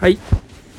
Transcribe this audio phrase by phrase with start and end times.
[0.00, 0.16] はい。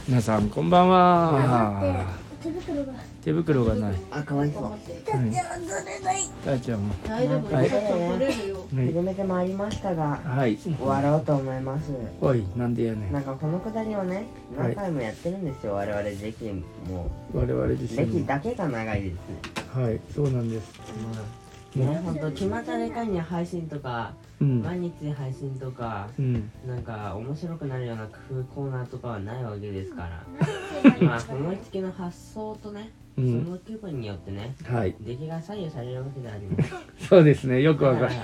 [0.07, 2.07] 皆さんこんばんは。
[2.41, 2.93] 手袋が。
[3.23, 4.63] 手袋がないあ、かわいそう。
[4.63, 6.95] はい取れないたーちゃんも。
[7.07, 7.69] 大丈夫、はい。
[7.69, 10.57] 初めて参りましたが、はい。
[10.57, 11.91] 終わろうと思います。
[12.19, 14.25] おいなんでやねなんんかこのくだりをね、
[14.57, 15.75] 何回もやってるんですよ。
[15.75, 16.43] 我々歴
[16.89, 17.11] も。
[17.31, 18.25] 我々自歴身も。
[18.25, 19.77] だけが長いです。
[19.79, 19.99] はい。
[20.15, 20.81] そうなんです。
[21.13, 21.40] まあ、
[21.75, 24.61] ね、ほんと決まった時間に配信とか、うん。
[24.61, 26.51] 毎日配信とか、うん。
[26.67, 30.23] なんか面白くなるような工夫コーナーとかはないわけですから。
[30.99, 33.49] 今思いつきの発想とね、そうん。
[33.51, 34.95] の気分によってね、はい。
[34.99, 36.73] 出来が左右されるわけであります。
[37.07, 37.61] そうですね。
[37.61, 38.15] よくわかる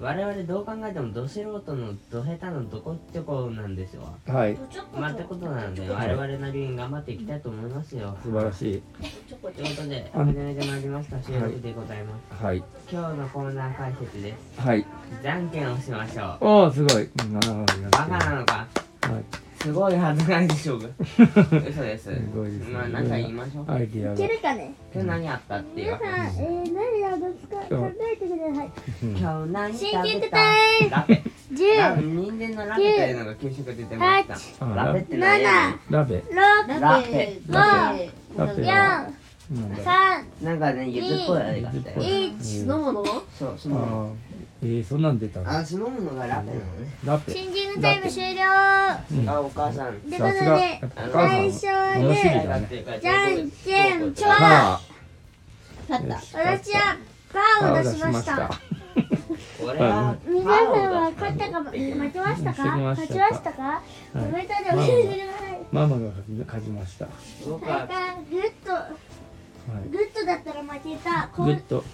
[0.00, 4.02] 我々どう考えてもど素人のど下手のどこっちょこなんですよ。
[4.26, 4.58] はい
[4.98, 8.16] まあってことなので、はい我々なりに頑張っていきたいと思いますよ。
[8.22, 8.82] 素晴らしい
[9.28, 12.42] ということで、あ始めてまいりました収録でございます。
[12.42, 12.58] はい
[12.90, 14.60] 今日のコーナー解説です。
[14.60, 14.84] はい
[15.22, 16.46] じゃんけんをしましょう。
[16.46, 17.08] おおすごい
[17.90, 18.66] バカなのか？
[19.02, 20.88] はいすごいはずないでしょうが。
[21.68, 22.04] 嘘です。
[22.04, 22.72] すごいですね。
[22.74, 23.70] まあなんか言いましょう。
[23.70, 24.74] アイディアいけがるかね？
[24.92, 25.86] 今日何あったっていう。
[25.86, 28.70] 皆さん、えー、何やるんですか考えてください。
[29.04, 29.16] うん。
[29.16, 30.36] 今日何食シンキングべた？
[30.36, 31.14] タイムラペ。
[31.14, 34.24] ラ10人間のラペというのが給食で出てまし
[34.58, 34.66] た。
[34.72, 35.42] あラペって何？
[35.90, 36.16] ラベ。
[36.16, 39.84] 6ラペラペなんペか4なんだ
[40.40, 41.96] 3なんかね、ゆずっぽいあれがあったよ。
[42.00, 42.78] 1酢の？
[42.78, 43.10] 物そ
[43.46, 44.10] う、そあの。
[44.10, 44.31] ー
[44.64, 45.50] えー、そんなん出たの？
[45.50, 46.46] あ、そのものがラペ。
[46.46, 46.62] なのね。
[47.04, 47.32] ラペ。
[47.32, 48.42] シンキングタイム終了。
[49.10, 49.94] うんあ、お母さん。
[49.94, 50.56] ということさすが。
[50.56, 52.68] で最は初でだね
[53.00, 53.50] じゃん。
[53.50, 54.80] けんちょは
[55.88, 56.14] 勝った。
[56.14, 56.96] 私は
[57.32, 58.50] パーを出しました。
[59.58, 60.70] これは、皆さん。
[60.92, 61.76] は勝ったかも負
[62.12, 63.08] けましたか負けました。
[63.08, 63.82] か勝ちましたか？
[64.12, 64.32] コはい。
[64.32, 65.58] メントで教えてください。
[65.72, 66.02] ママが
[66.46, 67.06] 勝ちました。
[67.06, 67.10] は
[67.48, 67.94] 僕は、なんか
[68.30, 68.70] グッド。
[69.90, 71.30] グッドだったら負けた。
[71.36, 71.84] グッド、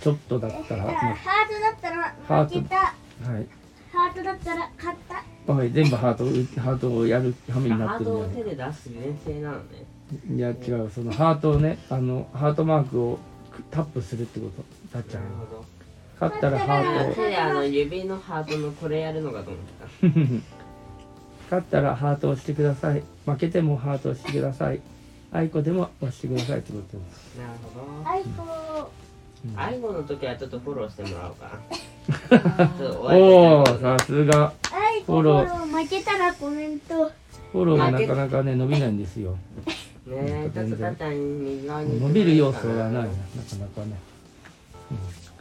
[0.00, 3.46] ちょっとだったら、まハートだったら負けたはい。
[3.92, 9.86] ハートだったら勝ったはい、全部ハート、ハートをやるためになハーってるんだよトを手で出す連成なのね。
[10.34, 13.18] いや、違う、そのハートをね、あの、ハートマークを
[13.70, 14.64] タップするってこと。
[14.92, 15.64] たっちゃなんるがほど。
[16.20, 19.62] 勝ったらハート手であの指のハートのこれやるのかと思っ
[20.00, 20.06] た。
[20.06, 20.10] を、
[21.50, 23.02] 勝ったらハートを押してください。
[23.26, 24.80] 負けてもハートを押してください。
[25.32, 27.36] アイコでも押してくださいってことです。
[27.38, 28.08] なるほど。
[28.08, 28.90] アイコ
[29.46, 31.58] うんアイコの時はちょっとフォローしてもらおうか
[33.10, 33.14] な。
[33.16, 34.52] おお、さすが。
[35.06, 37.10] フォロー負けたらコメント
[37.52, 39.32] フォローがなかなかね、伸びないんですよ。
[40.06, 42.00] ねえ、ちょっとたっちゃんに右側に。
[42.00, 43.08] 伸びる要素がないな、なか
[43.60, 43.96] なかね。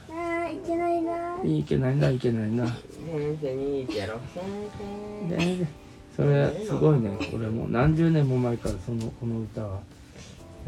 [0.09, 2.67] あーいけないないけないな、いけないな。
[2.67, 2.77] 先
[3.41, 4.19] 生に言やろ。
[4.33, 4.43] 先
[5.29, 5.35] 生。
[5.37, 5.67] で
[6.15, 9.75] それすごいねこれもう何十年も前からそのこの歌はや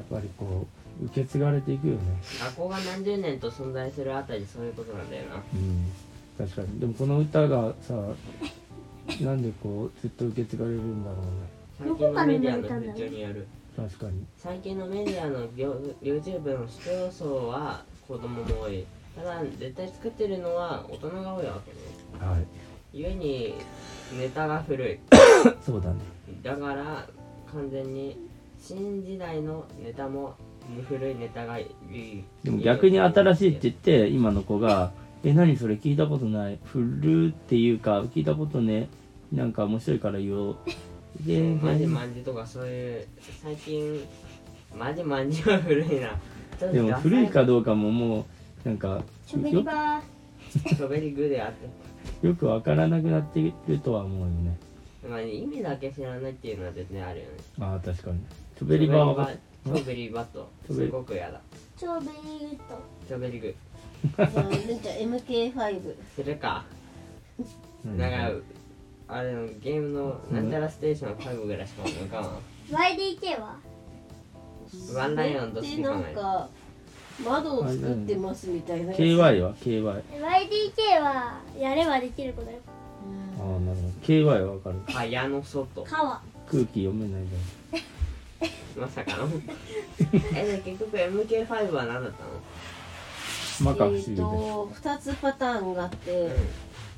[0.02, 2.00] っぱりこう受け継がれていくよね
[2.40, 5.36] 学校が何十年と存在するあたりそういうことなんだよな。
[5.36, 5.92] うん
[6.38, 7.94] 確かにでもこの歌がさ
[9.22, 11.18] なんでこうずっと受け継がれるんだろ
[11.78, 13.48] 最近のメディアの風潮による。
[13.78, 18.86] うね確かに最近のメディアの YouTube の視聴層は子供も多い。
[19.16, 22.30] ただ、絶対作ってるのは大人が多いわけね。
[22.30, 22.46] はい
[22.94, 23.56] 故に
[24.18, 25.00] ネタが古い。
[25.66, 26.00] そうだね
[26.42, 27.08] だから
[27.52, 28.18] 完全に
[28.58, 30.36] 新時代のネタも
[30.88, 32.24] 古いネタがいい。
[32.44, 34.92] でも逆に新しいって言って今の子が
[35.24, 36.59] 「え何それ聞いたことない。
[36.64, 38.90] 古っていうか聞いたことね
[39.31, 40.58] なんか面白いから言おう」
[41.26, 43.08] でマジマンジとかそういう
[43.42, 44.03] 最近
[44.78, 46.72] マジマンジは古いな。
[46.72, 48.26] でも古いかどうかもも
[48.66, 50.02] うなんかしょべりば
[50.52, 51.70] ショベリグであって。
[52.28, 54.58] よくわからなくなってるとは思うよね。
[55.09, 57.32] まあ意味だけ知らないっていうのは絶対あるよね。
[57.59, 58.20] ああ確かに。
[58.58, 59.30] チョベリバーは
[59.66, 60.48] ショベリバット。
[60.72, 61.42] すごく嫌だ。
[61.76, 62.80] 超 very good。
[63.08, 63.56] チョベリグ
[64.16, 65.96] じゃあ、じゃあ MK5。
[66.16, 66.64] するか。
[67.84, 67.98] うん。
[67.98, 68.44] なんか
[69.08, 72.38] あれのゲームのなんちゃらステーション5ぐらいしか思い浮かばん。
[72.70, 73.56] YDK は？
[74.94, 76.50] ワンライオンとしで、かなんか、
[77.24, 78.92] 窓を作ってますみたいな。
[78.92, 79.00] やつ。
[79.00, 82.59] KY は？KY あ YDK はやればできる子だよ。
[83.40, 83.90] あなるほど。
[84.03, 84.76] KY はわかる。
[84.85, 85.84] 蚊帳の外。
[85.84, 86.22] 川。
[86.52, 87.23] 空気読めない
[87.73, 87.82] じ
[88.78, 89.29] まさかの。
[90.35, 92.23] えで結局 MK5 は何だった
[93.64, 93.72] の？
[93.72, 96.29] まか不思議でえーと、2つパターンがあって、うん。
[96.29, 96.34] だ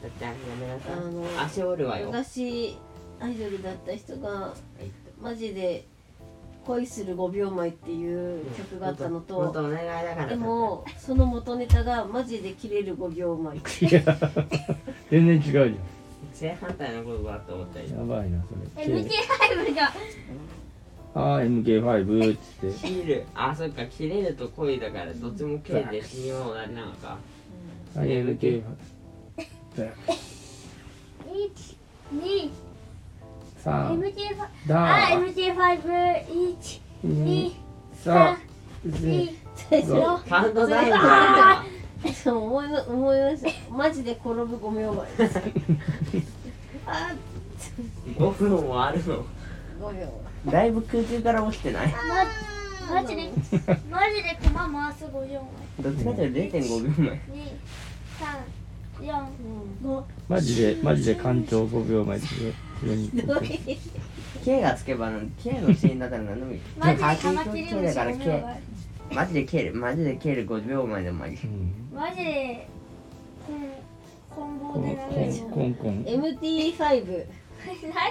[0.08, 2.08] ってやめなさあのい足折るわよ。
[2.08, 2.78] 昔
[3.20, 4.92] アイドルだった人がはい。
[5.22, 5.86] マジで
[6.66, 10.28] 恋する5秒前っていう曲があったのと、ほんとお願いだから。
[10.28, 13.60] でもその元ネタがマジで切れる5秒前い
[13.94, 14.02] や。
[15.10, 15.78] 全然違うじゃん。
[16.34, 18.44] 正反対のことだと思ったりやばいな
[18.76, 18.86] それ。
[18.86, 19.94] MK5 が
[21.18, 22.88] ああ MK5 っつって。
[22.88, 23.26] 切る。
[23.34, 23.84] あそっか。
[23.86, 27.18] 切れると恋だからどっちも K で死にも同じなのか。
[27.96, 28.62] はい MK5
[29.76, 29.92] 1
[32.14, 32.50] 2
[33.58, 37.56] 三 MT5 あだ MT51 二
[37.94, 38.38] 三
[38.86, 40.90] 三四四五カウントダウン。
[40.90, 41.64] だ
[42.14, 45.40] そう思いま思いましたマジで転ぶ5秒前です
[46.86, 47.12] あ
[48.18, 49.26] 5分もあるの。
[49.82, 51.94] 5秒だいぶ空中から落ちてない？
[52.90, 53.32] マジで
[53.90, 55.42] マジで駒回す5秒
[55.82, 57.10] どっちかというと0.5秒前。
[57.10, 57.20] 前2
[59.02, 59.26] 3 4
[59.84, 62.20] 5マジでマジで干潮5秒前。
[62.20, 63.12] ですよ急に
[64.46, 65.12] K がつけば
[65.44, 66.60] K のシーンだったら何でもいい。
[66.78, 68.62] マジで8カマキリムシだから5 K
[69.16, 71.74] マジで K でマジで K で5秒前でもいいうん。
[71.94, 72.68] マジで
[74.36, 75.74] こん棍棒コンで投げるコン。
[75.76, 77.28] コン MT5 何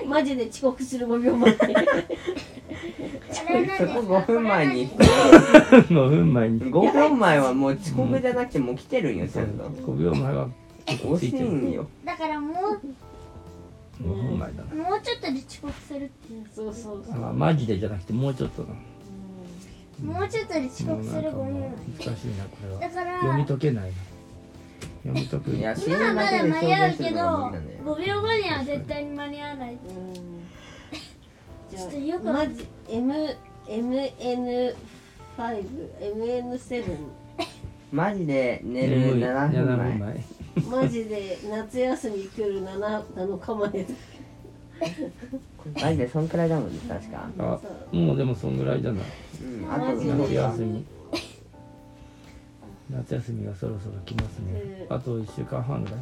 [0.06, 3.66] マジで遅刻する5秒前あれなん。
[3.66, 4.88] ですかそこ5分前に。
[4.88, 6.60] 5分前に。
[6.60, 9.64] 5分前はもう遅刻じゃなくてもう来てるんよちゃんと。
[9.69, 10.48] 5秒前は
[10.87, 12.54] 結構惜しいんよだからも
[14.02, 14.62] 5分前だ。
[14.72, 16.12] うもうちょっとで遅刻するって
[16.54, 16.75] そう。
[16.75, 18.75] そうそうなあマジでじゃなくてもうちょっとな
[20.02, 22.04] もうちょっとで遅刻する5秒もうなん前難しい
[22.37, 22.81] なこれは。
[22.81, 23.96] だから読み解けないな
[25.06, 25.50] 読み解く。
[25.50, 30.14] いや今はまだ間に合うけどなんだよ5秒後には絶対に間に合わないうん
[31.70, 33.12] じちょっとゃよくあマジ M
[33.69, 34.75] MN5
[35.38, 36.85] MN7
[37.93, 39.91] マジで寝る眠い7分7前。
[39.93, 40.25] 分前
[40.82, 43.87] マジで夏休み来る 7, 7日前。
[45.82, 47.29] マジでそんくらいだもんね確か。
[47.38, 47.61] あ
[47.93, 49.05] もうでもそんぐらいじゃない。
[49.43, 50.85] うんあと休み
[52.91, 54.87] 夏休みがそろそろ来ますね。
[54.88, 56.00] あと1週間半ぐらい。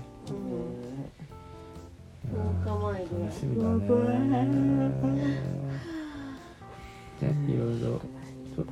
[2.32, 4.44] 10日前ぐらい楽しみだね。
[7.20, 8.00] ねいろいろ。
[8.54, 8.66] と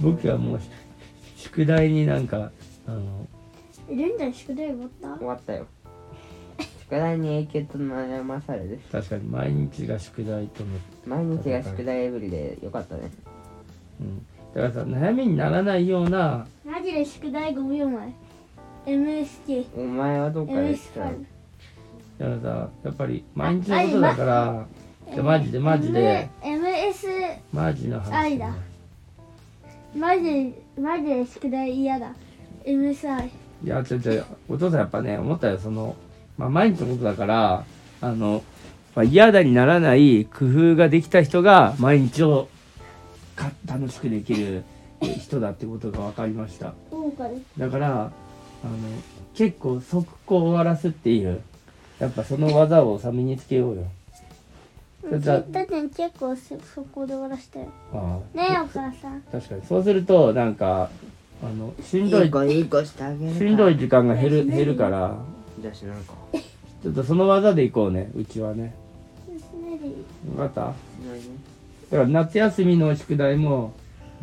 [0.00, 0.60] 僕はもう
[1.36, 2.50] 宿題になんか
[2.86, 3.26] あの
[3.88, 5.18] レンジャー宿題終わった？
[5.18, 5.66] 終わったよ。
[6.80, 10.70] 宿題に永久と悩まされる確かに毎日が宿題との、
[11.06, 13.10] 毎日が宿題エブリでよかったね。
[14.00, 16.46] うん、だからさ悩みにならないようなマ
[16.82, 18.12] ジで宿題5秒前
[18.86, 21.16] MST お前はどっかで来たの？MS5
[22.18, 24.66] だからさやっぱり毎日のことだから
[25.12, 28.54] いやマジでマジで MS マジの話愛だ。
[29.96, 32.14] マジでマジで宿題嫌だ。
[32.64, 33.28] MSI
[33.64, 34.24] いや違う違う。
[34.48, 35.58] お父さんやっぱね思ったよ。
[35.58, 35.96] その、
[36.38, 37.64] まあ、毎日のことだから
[38.00, 38.42] あの、
[38.94, 42.48] まあ、嫌だにならない工夫ができた人が毎日を
[43.36, 44.64] か楽しくできる
[45.02, 46.74] 人だってことが分かりました。
[47.58, 48.12] だからあの
[49.34, 51.40] 結構速攻終わらすっていう。
[51.98, 53.84] やっぱその技をさ身につけようよ。
[55.18, 57.66] だって結構そそこで終わらしたよ。
[57.92, 58.36] ああ。
[58.36, 59.20] ねえお母さん。
[59.30, 59.62] 確かに。
[59.62, 60.90] そうするとなんか
[61.42, 62.32] あのしんどいしん
[63.56, 65.16] どい時間が減る減るから。
[65.60, 66.14] じゃあしなんか。
[66.82, 68.62] ちょっとその技でいこうねうちはね。
[68.62, 68.74] ね。
[70.26, 70.60] 分かった？
[70.62, 73.74] だから夏休みの宿題も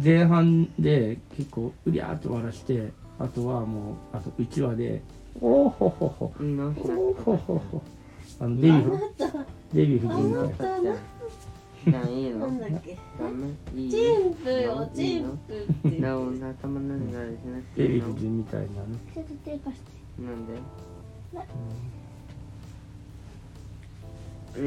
[0.03, 5.01] 前半で結構うりゃーっと終わらしてあとはもうあとうちわで
[5.41, 6.73] おーほほほおー
[7.23, 7.81] ほほほ
[8.39, 8.97] あのデヴィ夫
[9.73, 10.47] デヴィ夫人。
[10.47, 10.95] みたいな
[11.85, 12.97] じゃあいいのなんだっけ？
[13.19, 15.99] ダメいいチンプよチンプって。
[15.99, 18.73] なお頭の中でしなくてデヴィいいの夫人みたいなね。
[19.13, 19.91] ちょっと手貸して。
[20.21, 20.53] なんで？
[20.53, 20.59] ね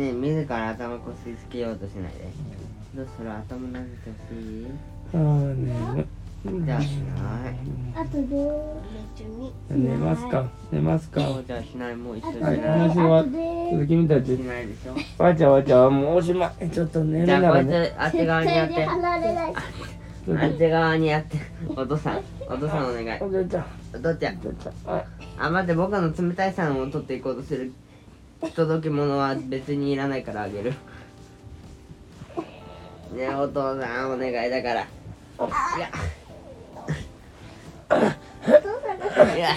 [0.09, 2.31] え自ら頭こすりつけようとしないで。
[2.95, 3.31] どうする？
[3.31, 3.85] 頭撫でて
[4.29, 4.67] ほしい？
[5.15, 6.07] あーね
[6.45, 7.55] じゃあしない
[7.95, 8.27] あとで
[9.71, 13.25] 寝ますか寝ますかじゃあしないもう一緒にはいしない話は
[13.87, 21.39] 君たちしないでしょわちゃわちゃもうおしまいちょっと寝るじゃあこいならねつあっち側にやってあっち側にやって
[21.77, 24.39] お父さんお父さんお願いお嬢ちゃんお父ちゃん
[25.39, 27.73] あ待って僕の冷たいさんを取っていこうとする
[28.55, 30.73] 届き物は別にいらないからあげる
[33.15, 34.87] ねお父さんお願いだから
[35.39, 35.43] い
[35.81, 35.89] や
[39.37, 39.51] いや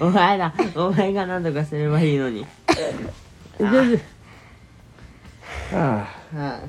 [0.00, 2.46] お前だお前が何とかすればいいのに。
[5.72, 6.60] あはあ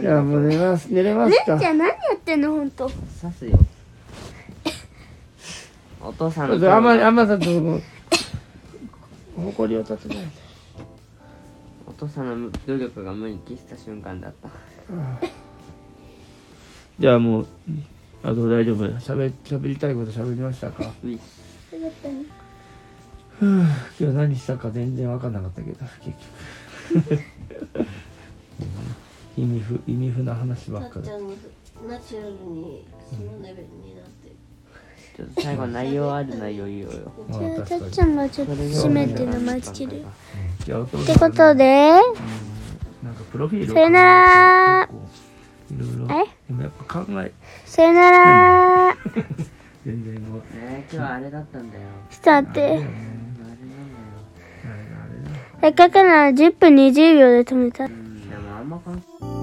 [0.00, 1.44] じゃあもう寝ます寝れますか。
[1.46, 2.98] レンちゃん何やってんの本当刺
[3.38, 3.58] すよ。
[6.00, 7.80] お父さんのちょっとあんまりあんまさとこの
[9.36, 10.24] 誇りを立てない
[12.00, 14.48] 父さんの努力が無に帰した瞬間だった。
[16.98, 17.46] じゃあもう
[18.22, 18.86] あと大丈夫。
[18.98, 20.90] 喋喋りたいこと喋りましたか？
[21.04, 21.18] うい
[21.70, 21.80] ふう
[23.42, 26.10] 今日何したか全然分かんなかったけど結
[27.10, 27.24] 局。
[29.36, 31.34] 意味不意味不な話ばっかでたっちゃんの
[31.88, 34.28] ナチュラルにそのレベルになって。
[34.28, 34.29] る
[35.20, 37.12] ちょっと最後内容ある内容言おうよ。
[37.28, 40.04] まあじゃあたっちゃんがちょっと締めて名前つけるっ
[40.64, 40.72] て
[41.18, 41.90] ことで
[43.02, 44.88] なんかプロフィールをさよなら。
[44.88, 45.06] 結構
[45.74, 46.14] いろいろ。
[46.14, 46.24] え？
[46.48, 47.32] でもやっぱ考え。
[47.66, 48.96] さよなら。
[49.84, 50.40] 全然もう。
[50.56, 51.84] ね今日はあれだったんだよ。
[52.10, 52.60] ちょっと待って。
[52.62, 52.96] あれなんだよ
[54.64, 58.30] あれだあれだせっかくなら10分20秒で止めたうん。
[58.30, 59.39] でもあんま関係